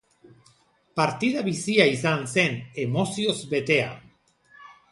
[0.99, 3.95] Partida bizia izan zen, emozioz betea.